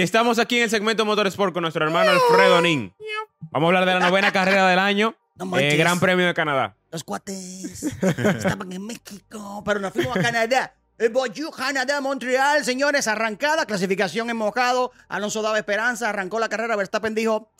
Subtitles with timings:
[0.00, 2.90] Y estamos aquí en el segmento Motorsport con nuestro hermano Alfredo Nin.
[3.50, 5.76] Vamos a hablar de la novena carrera del año, No eh.
[5.76, 6.74] Gran Premio de Canadá.
[6.90, 10.74] Los cuates estaban en México, pero nos fuimos a Canadá.
[10.96, 14.90] Eh, Bonjour, Canadá, Montreal, señores, arrancada, clasificación en mojado.
[15.06, 16.76] Alonso daba esperanza, arrancó la carrera.
[16.76, 17.50] Verstappen dijo,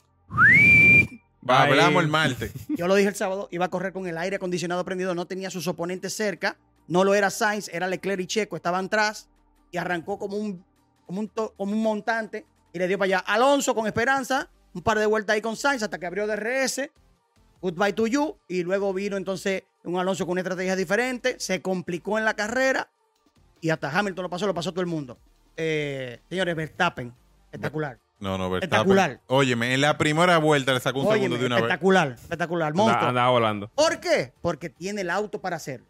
[1.43, 1.57] Bye.
[1.57, 2.53] Hablamos el martes.
[2.71, 5.51] yo lo dije el sábado, iba a correr con el aire acondicionado prendido, no tenía
[5.51, 6.57] sus oponentes cerca,
[6.89, 9.29] no lo era Sainz, era Leclerc y Checo, estaban atrás
[9.71, 10.65] y arrancó como un,
[11.11, 13.19] como un, to- como un montante y le dio para allá.
[13.19, 16.89] Alonso con esperanza, un par de vueltas ahí con Sainz hasta que abrió DRS,
[17.61, 22.17] goodbye to you, y luego vino entonces un Alonso con una estrategia diferente, se complicó
[22.19, 22.89] en la carrera
[23.61, 25.19] y hasta Hamilton lo pasó, lo pasó todo el mundo.
[25.57, 27.13] Eh, señores, Verstappen,
[27.47, 27.99] espectacular.
[28.21, 28.63] No, no, Verstappen.
[28.91, 29.21] Espectacular.
[29.27, 31.65] Óyeme, en la primera vuelta le sacó un Óyeme, segundo de una vez.
[31.65, 32.99] espectacular, espectacular, monstruo.
[32.99, 33.69] Anda- Andaba volando.
[33.75, 34.33] ¿Por qué?
[34.41, 35.87] Porque tiene el auto para hacerlo.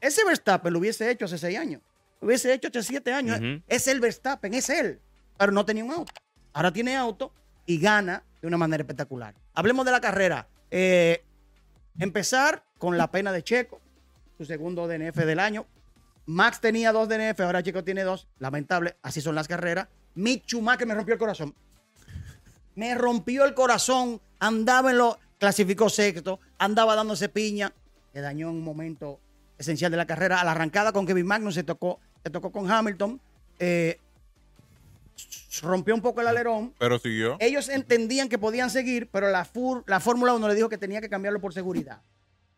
[0.00, 1.82] Ese Verstappen lo hubiese hecho hace seis años.
[2.20, 3.40] Hubiese hecho hace siete años.
[3.66, 5.00] Es el Verstappen, es él.
[5.38, 6.12] Pero no tenía un auto.
[6.52, 7.32] Ahora tiene auto
[7.66, 9.34] y gana de una manera espectacular.
[9.54, 10.48] Hablemos de la carrera.
[10.70, 11.24] Eh,
[11.98, 13.80] empezar con la pena de Checo,
[14.36, 15.66] su segundo DNF del año.
[16.26, 18.28] Max tenía dos DNF, ahora Checo tiene dos.
[18.38, 19.88] Lamentable, así son las carreras.
[20.14, 21.54] Mick Schumacher me rompió el corazón.
[22.74, 24.20] Me rompió el corazón.
[24.38, 25.18] Andaba en lo.
[25.38, 26.40] Clasificó sexto.
[26.58, 27.72] Andaba dándose piña.
[28.12, 29.20] Le dañó en un momento
[29.58, 30.40] esencial de la carrera.
[30.40, 33.20] A la arrancada con Kevin Magnus se tocó, se tocó con Hamilton.
[33.58, 33.98] Eh,
[35.62, 36.74] rompió un poco el alerón.
[36.78, 37.36] Pero siguió.
[37.40, 41.00] Ellos entendían que podían seguir, pero la, fur- la Fórmula 1 le dijo que tenía
[41.00, 42.00] que cambiarlo por seguridad.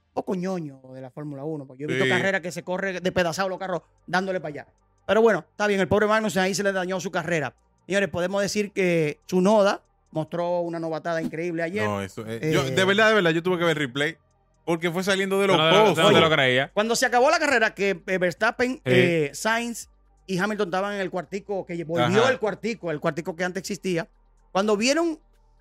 [0.08, 2.10] Un poco ñoño de la Fórmula 1, porque yo he visto Sí.
[2.10, 4.66] carreras que se corre despedazado los carros dándole para allá.
[5.06, 7.54] Pero bueno, está bien, el pobre Magnus ahí se le dañó su carrera.
[7.86, 11.84] Señores, podemos decir que Tsunoda mostró una novatada increíble ayer.
[11.84, 12.24] No, eso.
[12.26, 14.16] eh, yo, Eh, de verdad, de verdad, yo tuve que ver replay.
[14.64, 15.98] Porque fue saliendo de los No, no, posts.
[16.02, 16.70] no te lo creía.
[16.72, 19.88] Cuando se acabó la carrera, que eh, Verstappen, eh, Sainz
[20.26, 22.30] y Hamilton estaban en el cuartico, que volvió Ajá.
[22.30, 24.08] el cuartico, el cuartico que antes existía.
[24.52, 25.18] Cuando vieron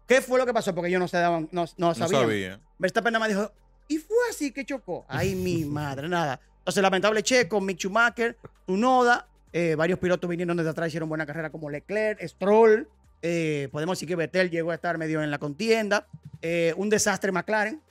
[0.08, 2.22] qué fue lo que pasó, porque ellos no se daban, no, no No sabían.
[2.22, 2.60] sabía.
[2.78, 3.52] Verstappen nada más dijo,
[3.88, 5.06] y fue así que chocó.
[5.08, 6.40] Ay, mi madre, nada.
[6.60, 11.50] Entonces, lamentable Checo, Mick Schumacher, Tunoda, eh, varios pilotos vinieron desde atrás, hicieron buena carrera
[11.50, 12.88] como Leclerc, Stroll.
[13.24, 16.08] eh, podemos decir que Vettel llegó a estar medio en la contienda.
[16.44, 17.82] eh, un desastre McLaren.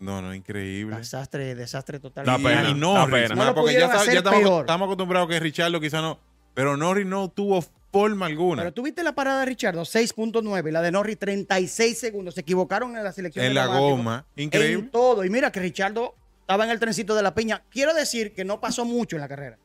[0.00, 0.96] No, no, increíble.
[0.96, 2.24] Desastre, desastre total.
[2.24, 3.34] Da y, pena, y da Norris, pena.
[3.34, 4.60] No lo porque ya, hacer estamos, peor.
[4.62, 6.18] estamos acostumbrados que Richardo quizá no.
[6.54, 8.62] Pero Norris no tuvo forma alguna.
[8.62, 12.34] Pero tú viste la parada de Richardo, 6.9, y la de Norris, 36 segundos.
[12.34, 13.44] Se equivocaron en la selección.
[13.44, 14.24] en de la goma.
[14.36, 14.84] Increíble.
[14.84, 15.24] En todo.
[15.24, 17.62] Y mira que Richardo estaba en el trencito de la piña.
[17.70, 19.58] Quiero decir que no pasó mucho en la carrera.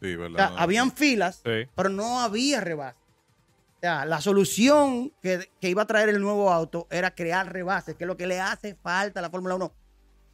[0.00, 0.36] Sí, O verdad.
[0.36, 1.68] sea, no, habían filas, Sí.
[1.74, 2.96] pero no había rebase.
[3.80, 8.04] Sea, la solución que, que iba a traer el nuevo auto era crear rebases, que
[8.04, 9.72] es lo que le hace falta a la Fórmula 1.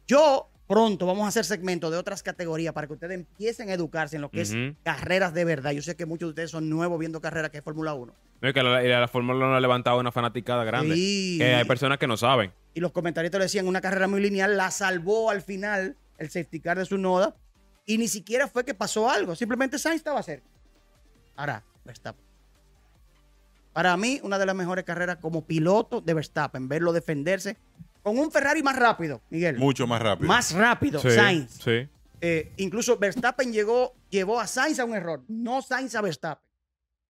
[0.07, 4.17] Yo pronto vamos a hacer segmentos de otras categorías para que ustedes empiecen a educarse
[4.17, 4.53] en lo que es
[4.83, 5.71] carreras de verdad.
[5.71, 8.13] Yo sé que muchos de ustedes son nuevos viendo carreras que es Fórmula 1.
[8.41, 10.93] No, es que la, la, la Fórmula 1 ha levantado una fanaticada grande.
[10.95, 11.37] Sí.
[11.39, 12.51] Que hay personas que no saben.
[12.73, 16.77] y los comentaristas decían una carrera muy lineal, la salvó al final el safety car
[16.77, 17.33] de su noda
[17.85, 20.49] y ni siquiera fue que pasó algo, simplemente Sainz estaba cerca.
[21.37, 22.26] Ahora, Verstappen.
[23.77, 27.57] Para mí, una de las mejores carreras como piloto de Verstappen, verlo defenderse
[28.01, 29.55] con un Ferrari más rápido, Miguel.
[29.59, 30.27] Mucho más rápido.
[30.27, 31.59] Más rápido, Sí, Sainz.
[31.63, 31.87] Sí.
[32.19, 36.43] Eh, incluso Verstappen llegó, llevó a Sainz a un error, no Sainz a Verstappen.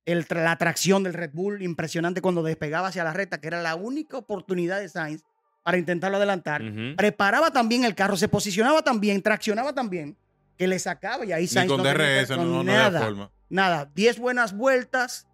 [0.05, 3.75] El la tracción del Red Bull, impresionante cuando despegaba hacia la recta, que era la
[3.75, 5.23] única oportunidad de Sainz
[5.63, 6.61] para intentarlo adelantar.
[6.97, 10.17] Preparaba también el carro, se posicionaba también, traccionaba también,
[10.57, 13.31] que le sacaba y ahí Ni Sainz con no DRS, no, con no, nada, forma.
[13.47, 13.89] nada.
[13.95, 15.26] Diez buenas vueltas,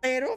[0.00, 0.28] pero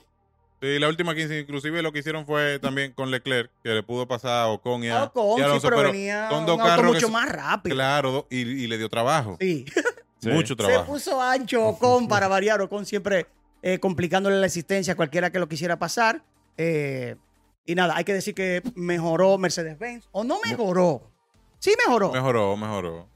[0.62, 4.08] Sí, la última 15, inclusive lo que hicieron fue también con Leclerc, que le pudo
[4.08, 6.46] pasar a Ocon y a, Ocon, y a sí, Alonso, pero pero venía son un
[6.46, 7.76] dos auto carros que mucho se- más rápido.
[7.76, 9.38] Claro, y, y le dio trabajo.
[9.40, 9.66] Sí.
[10.20, 10.30] Sí.
[10.30, 10.86] Mucho Se trabajo.
[10.86, 12.62] puso ancho Ocon para variar.
[12.62, 13.26] Ocon siempre
[13.64, 16.24] eh, complicándole la existencia a cualquiera que lo quisiera pasar.
[16.58, 17.16] Eh,
[17.66, 20.09] y nada, hay que decir que mejoró Mercedes-Benz.
[20.12, 21.09] O no mejoró.
[21.58, 22.12] Sí mejoró.
[22.12, 23.08] Mejoró, mejoró.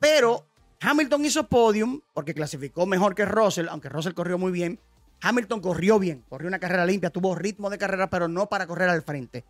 [0.00, 0.46] Pero
[0.80, 4.80] Hamilton hizo podium porque clasificó mejor que Russell, aunque Russell corrió muy bien.
[5.24, 8.90] Hamilton corrió bien, corrió una carrera limpia, tuvo ritmo de carrera, pero no para correr
[8.90, 9.42] al frente.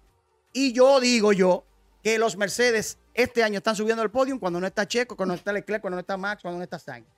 [0.53, 1.67] Y yo digo yo
[2.01, 5.37] que los Mercedes este año están subiendo el podium cuando no está Checo, cuando no
[5.37, 7.09] está Leclerc, cuando no está Max, cuando no está Sainz.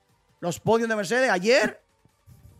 [0.40, 1.82] Los podios de Mercedes ayer,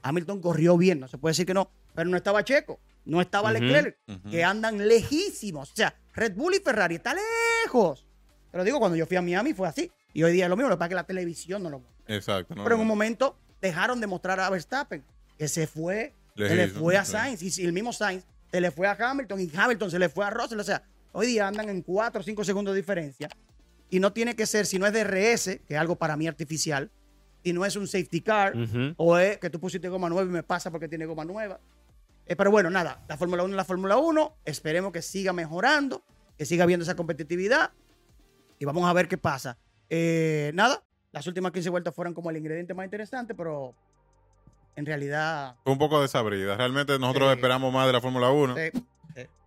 [0.03, 3.51] Hamilton corrió bien, no se puede decir que no, pero no estaba Checo, no estaba
[3.51, 3.97] Leclerc,
[4.31, 5.73] que andan lejísimos.
[5.73, 7.15] O sea, Red Bull y Ferrari está
[7.65, 8.05] lejos.
[8.53, 9.91] Pero digo, cuando yo fui a Miami fue así.
[10.13, 11.79] Y hoy día es lo mismo, lo que pasa es que la televisión no lo
[11.79, 12.15] muestra.
[12.15, 12.55] Exacto.
[12.55, 15.03] no, Pero en un momento dejaron de mostrar a Verstappen,
[15.38, 17.05] que se fue, se le fue a.
[17.05, 20.09] Sainz, y si el mismo Sainz se le fue a Hamilton, y Hamilton se le
[20.09, 20.59] fue a Russell.
[20.61, 23.29] O sea, hoy día andan en 4 o 5 segundos de diferencia.
[23.91, 26.91] Y no tiene que ser, si no es DRS, que es algo para mí artificial,
[27.43, 28.94] y no es un safety car, Ujú.
[28.97, 31.61] o es que tú pusiste goma nueva y me pasa porque tiene goma nueva.
[32.27, 34.37] Eh, pero bueno, nada, la Fórmula 1 es la Fórmula 1.
[34.44, 36.03] Esperemos que siga mejorando,
[36.37, 37.71] que siga habiendo esa competitividad
[38.59, 39.56] y vamos a ver qué pasa.
[39.88, 43.75] Eh, nada, las últimas 15 vueltas fueron como el ingrediente más interesante, pero
[44.76, 46.56] en realidad Fue un poco desabrida.
[46.56, 47.37] Realmente nosotros Sí.
[47.37, 48.56] esperamos más de la Fórmula 1.
[48.58, 48.73] eh,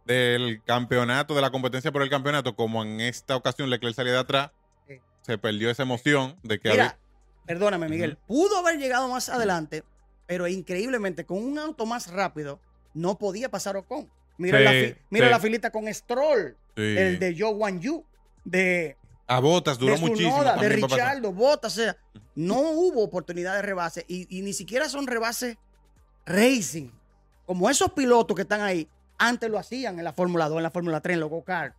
[0.05, 4.19] Del campeonato, de la competencia por el campeonato, como en esta ocasión Leclerc salía de
[4.19, 4.49] atrás,
[4.87, 4.95] Sí.
[5.21, 6.99] se perdió esa emoción de que Mira, había-
[7.45, 8.17] perdóname, Miguel.
[8.27, 9.83] Pudo haber llegado más adelante,
[10.25, 12.59] pero increíblemente con un auto más rápido
[12.95, 14.09] no podía pasar Ocon.
[14.39, 15.31] Mira, Sí, la, fi- mira sí.
[15.31, 16.81] la filita con Stroll, Sí.
[16.97, 18.03] el de Joe Wan Yu,
[18.45, 18.97] de,
[19.29, 20.43] a Botas duró de muchísimo.
[20.43, 20.69] De.
[20.97, 21.71] Richardo, Bottas.
[21.73, 21.95] O sea,
[22.35, 25.55] no hubo oportunidad de rebase y, y ni siquiera son rebases
[26.25, 26.89] racing.
[27.45, 28.87] Como esos pilotos que están ahí,
[29.17, 31.75] antes lo hacían en la Fórmula 2, en la Fórmula 3, en los go-kart.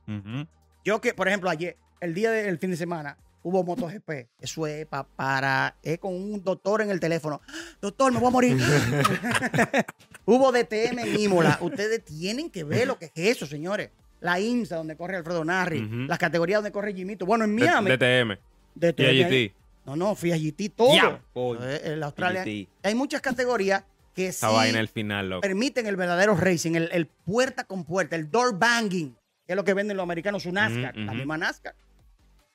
[0.84, 4.10] Yo que, por ejemplo, ayer, el día del fin de semana, hubo MotoGP.
[4.40, 7.40] Eso es pa- para, es con un doctor en el teléfono.
[7.80, 8.58] Doctor, me voy a morir.
[10.26, 11.58] hubo DTM en Imola.
[11.60, 13.90] Ustedes tienen que ver lo que es eso, señores.
[14.20, 15.82] La IMSA, donde corre Alfredo Narri.
[15.82, 15.96] Ujú.
[16.06, 17.24] Las categorías donde corre Jimito.
[17.26, 17.90] Bueno, en Miami.
[17.90, 18.36] DTM.
[18.74, 19.02] DTM.
[19.02, 19.54] Y AGT.
[19.86, 20.94] No, no, fui a GT todo.
[20.94, 21.60] Ya, coño.
[21.66, 22.44] Eh, En la Australia.
[22.82, 23.82] Hay muchas categorías
[24.14, 25.40] que Esa sí vaina el final, loco.
[25.40, 29.14] permiten el verdadero racing, el, el puerta con puerta, el door banging,
[29.46, 31.14] que es lo que venden los americanos, su NASCAR, Ujú, la ujú.
[31.16, 31.74] misma NASCAR.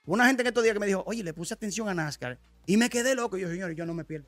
[0.06, 2.78] Una gente en estos días que me dijo, oye, le puse atención a NASCAR y
[2.78, 3.38] me quedé loco.
[3.38, 4.28] Y yo, señores, yo no me pierdo.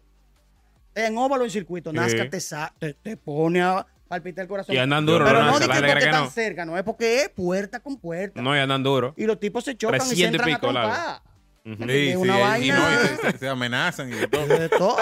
[0.95, 1.97] En óvalo en circuito, Sí.
[1.97, 4.73] NASCAR te, sa- te, te pone a palpitar el corazón.
[4.75, 5.45] Y andan duro, Pero ¿no?
[5.45, 6.31] no Esa dice la gente porque cree que están no.
[6.31, 8.41] cerca, no es porque es puerta con puerta.
[8.41, 9.13] No, y andan duro.
[9.17, 11.23] Y los tipos se chocan y se 300 y entran a pico.
[11.65, 11.75] Sí.
[11.85, 12.79] Sí, Es sí, una y- vaina.
[13.23, 14.47] no, y se, amenazan y de todo.
[14.47, 14.97] De todo.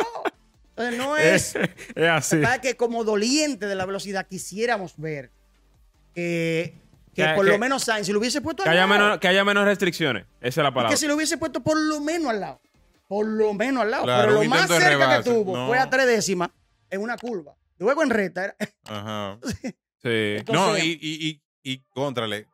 [0.75, 1.55] Entonces no es...
[1.95, 2.37] Es así.
[2.37, 2.59] ¿Verdad?
[2.59, 5.31] que como doliente de la velocidad quisiéramos ver
[6.13, 6.75] que,
[7.13, 8.99] que Que- por que- lo menos Sainz, si lo hubiese puesto Que al haya, lado,
[9.03, 10.25] menos, que haya menos restricciones.
[10.41, 10.89] Esa es la es palabra.
[10.89, 12.61] que si lo hubiese puesto por lo menos al lado,
[13.07, 15.55] por lo menos al lado, Claro, pero lo más intento de cerca rebase, que tuvo
[15.57, 15.67] no.
[15.67, 16.49] fue a tres décimas
[16.89, 17.53] en una curva.
[17.79, 18.55] Luego en recta, era-
[18.85, 19.39] Ajá.
[20.01, 20.35] Sí.
[20.37, 21.41] Entonces- No, y, y, y,
[21.73, 22.47] y contrale.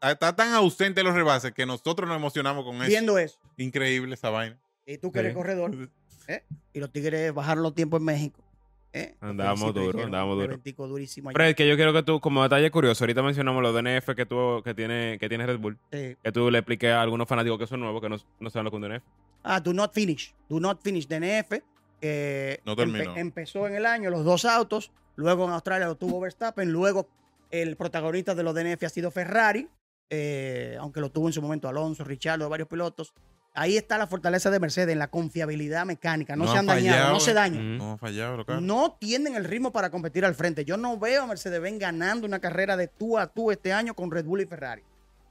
[0.00, 2.86] Está tan ausente los rebases que nosotros nos emocionamos con eso.
[2.86, 3.38] viendo eso.
[3.56, 4.60] Increíble esa vaina.
[4.86, 5.36] Y tú que eres Sí.
[5.36, 5.90] corredor,
[6.28, 6.44] ¿eh?
[6.74, 8.44] y los tigres bajaron los tiempos en México.
[8.92, 9.16] ¿eh?
[9.20, 10.86] Andábamos duro, andábamos duro.
[10.86, 11.34] durísimo allá.
[11.34, 14.62] Fred, que yo quiero que tú, como detalle curioso, ahorita mencionamos los DNF que, tuvo,
[14.62, 15.78] que, tiene, que tiene Red Bull.
[15.90, 16.16] Sí.
[16.22, 18.70] Que tú le expliques a algunos fanáticos que son nuevos, que no, no saben lo
[18.70, 19.02] que es un DNF.
[19.42, 20.32] Ah, do not finish.
[20.48, 21.60] Do not finish DNF.
[22.00, 23.16] Que No terminó.
[23.16, 24.92] empezó en el año los dos autos.
[25.16, 26.70] Luego en Australia lo tuvo Verstappen.
[26.72, 27.08] Luego
[27.50, 29.68] el protagonista de los DNF ha sido Ferrari.
[30.10, 33.14] eh, aunque lo tuvo en su momento Alonso, Richardo, varios pilotos.
[33.54, 36.36] Ahí está la fortaleza de Mercedes en la confiabilidad mecánica.
[36.36, 37.76] No, No se ha han dañado, no se dañan.
[37.76, 37.84] Ujú.
[37.84, 38.62] No ha fallado, los carros.
[38.62, 40.64] No tienen el ritmo para competir al frente.
[40.64, 44.10] Yo no veo a Mercedes-Benz ganando una carrera de tú a tú este año con
[44.10, 44.82] Red Bull y Ferrari.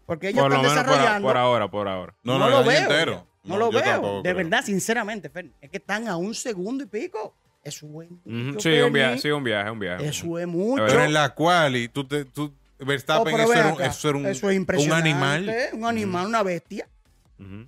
[0.06, 1.28] Porque ellos Por están por, desarrollando.
[1.28, 2.16] por ahora, por ahora.
[2.24, 2.80] No, No, no, el lo veo.
[2.82, 3.28] entero.
[3.44, 3.82] No, lo veo.
[3.82, 4.36] tampoco de creo.
[4.36, 7.36] verdad, sinceramente, Fer, es que están a un segundo y pico.
[7.64, 10.08] Eso es mucho, Sí, un viaje, sí, un viaje, un viaje.
[10.08, 10.86] Eso es mucho.
[10.86, 13.74] Pero en la cual, y tú, te, tú Oh, Verstappen, pero eso, ven era, un-
[13.76, 15.56] acá, eso era un, eso es un impresionante, animal.
[15.74, 16.88] Un animal, una bestia.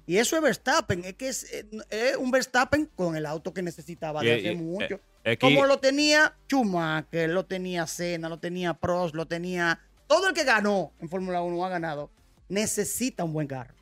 [0.05, 1.03] Y eso es Verstappen.
[1.05, 1.43] Es que es,
[1.89, 4.99] es un Verstappen con el auto que necesitaba de hace y- mucho.
[5.23, 9.79] eh, Como lo tenía Schumacher, lo tenía Senna, lo tenía Prost, lo tenía.
[10.07, 12.09] Todo el que ganó en Fórmula 1 ha ganado.
[12.49, 13.73] Necesita un buen carro.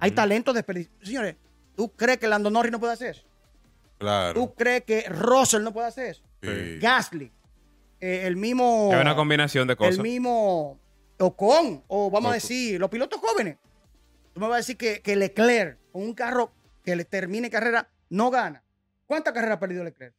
[0.00, 0.96] Hay talento desperdiciado.
[1.04, 1.36] Señores,
[1.76, 3.24] ¿tú crees que Lando Norris no puede hacer eso?
[3.98, 4.34] Claro.
[4.34, 6.22] ¿Tú crees que Russell no puede hacer eso?
[6.42, 6.78] Sí.
[6.80, 7.32] Gasly,
[8.00, 8.90] eh, el mismo.
[8.92, 9.96] Es una combinación de cosas.
[9.96, 10.80] El mismo
[11.18, 13.58] Ocon, o vamos a decir, los pilotos jóvenes.
[14.32, 16.52] Tú me vas a decir que, que Leclerc, con un carro
[16.84, 18.62] que le termine carrera, no gana.
[19.06, 20.14] ¿Cuántas carreras ha perdido Leclerc?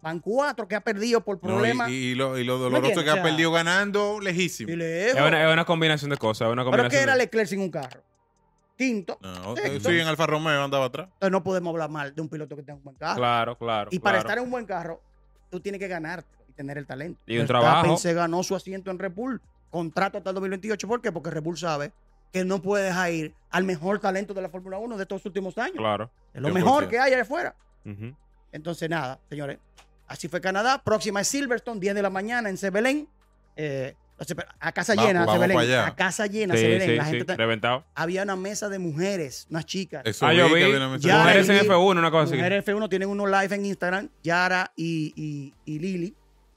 [0.00, 1.90] Van cuatro que ha perdido por No, problemas.
[1.90, 4.70] y, y lo, y lo ¿Me doloroso que ha perdido ganando lejísimo.
[4.72, 5.16] y lejos.
[5.20, 6.48] Es una, es una combinación de cosas.
[6.50, 8.02] Una Pero ¿qué era Leclerc sin un carro?
[8.78, 9.18] Quinto.
[9.20, 9.90] No, Sexto.
[9.90, 11.08] sí, en Alfa Romeo andaba atrás.
[11.14, 13.16] Entonces no podemos hablar mal de un piloto que tenga un buen carro.
[13.16, 13.90] Claro, claro.
[13.92, 14.28] y para claro.
[14.28, 15.02] estar en un buen carro,
[15.50, 17.20] tú tienes que ganarte y tener el talento.
[17.26, 17.96] Y un Verstappen trabajo.
[17.96, 20.86] se ganó su asiento en Red Bull, contrato hasta el 2028.
[20.86, 21.10] ¿Por qué?
[21.10, 21.92] Porque Red Bull sabe
[22.32, 25.58] que no puede dejar ir al mejor talento de la Fórmula 1 de estos últimos
[25.58, 25.78] años.
[25.78, 26.10] Claro.
[26.32, 26.52] Es lo 100%.
[26.52, 27.56] mejor que hay allá afuera.
[28.52, 29.58] Entonces, nada, señores.
[30.06, 30.82] Así fue Canadá.
[30.84, 33.08] Próxima es Silverstone, 10 de la mañana en Sebelén.
[33.56, 33.94] Eh,
[34.60, 35.86] a casa Va- llena, pa' allá.
[35.86, 36.88] A casa llena, Sí, Sebelén.
[36.88, 37.10] sí, La sí.
[37.10, 37.84] gente está- Reventado.
[37.94, 40.02] Había una mesa de mujeres, unas chicas.
[40.04, 42.34] Eso Ah, yo vi Mujeres en y- F1, una cosa así.
[42.34, 46.14] Mujeres F1 tienen unos live en Instagram, Yara y, y, y Lili.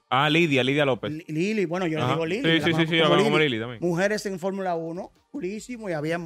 [0.09, 1.11] Ah, Lidia, Lidia López.
[1.11, 2.59] Li- Lili, bueno, yo le digo Lili.
[2.61, 3.79] Sí, sí, sí, sí, yo como lo como Lili también.
[3.81, 6.19] Mujeres en Fórmula 1, purísimo, y había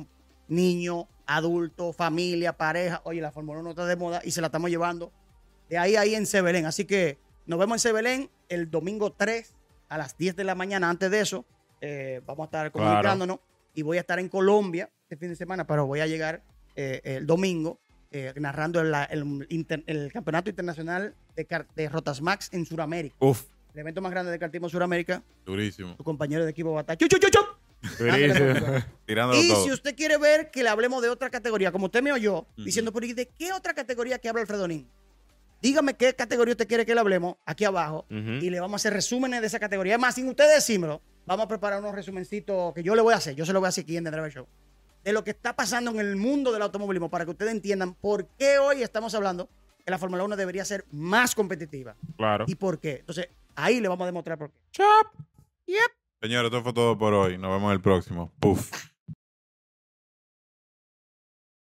[0.48, 3.02] niños, adultos, familia, pareja.
[3.04, 5.12] Oye, la Fórmula 1 está de moda y se la estamos llevando
[5.70, 6.66] de ahí a ahí en Sebelén.
[6.66, 9.55] Así que nos vemos en Sebelén el domingo 3
[9.90, 10.90] a las 10 de la mañana.
[10.90, 11.46] Antes de eso,
[11.82, 13.40] eh, vamos a estar comunicándonos
[13.74, 16.44] y voy a estar en Colombia este fin de semana, pero voy a llegar
[16.76, 17.80] eh, el domingo.
[18.12, 23.14] eh, narrando el, el inter- el Campeonato Internacional de, de Rotas Max en Sudamérica.
[23.20, 23.44] Uf.
[23.74, 25.22] El evento más grande de kartismo Sudamérica.
[25.46, 25.96] Durísimo.
[25.98, 26.98] Tu compañero de equipo va a estar.
[26.98, 27.40] ¡Chu, chu, chu, chu!
[29.06, 29.64] Tirándolo Y todo.
[29.66, 32.64] si usted quiere ver que le hablemos de otra categoría, como usted me oyó, Ujú.
[32.64, 34.88] diciendo, pero ¿y de qué otra categoría que habla Alfredo Nin?
[35.66, 38.94] Dígame qué categoría usted quiere que le hablemos aquí abajo y le vamos a hacer
[38.94, 39.96] resúmenes de esa categoría.
[39.96, 43.18] Es más, sin usted decírmelo, vamos a preparar unos resumencitos que yo le voy a
[43.18, 43.34] hacer.
[43.34, 44.48] Yo se lo voy a hacer aquí en The Driver Show.
[45.04, 48.28] De lo que está pasando en el mundo del automovilismo para que ustedes entiendan por
[48.38, 49.50] qué hoy estamos hablando
[49.84, 51.96] que la Fórmula 1 debería ser más competitiva.
[52.16, 52.46] Claro.
[52.48, 52.98] ¿Y por qué?
[53.00, 54.60] Entonces, ahí le vamos a demostrar por qué.
[54.70, 55.08] Chop.
[56.22, 57.40] Señores, esto fue todo por hoy.
[57.40, 58.32] Nos vemos en el próximo.
[58.40, 58.70] Puf.